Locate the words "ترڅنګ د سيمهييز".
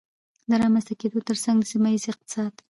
1.27-2.03